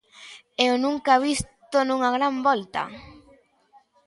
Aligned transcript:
É 0.65 0.67
o 0.73 0.75
nunca 0.85 1.21
visto 1.27 1.77
nunha 1.83 2.09
gran 2.17 2.35
volta. 2.47 2.83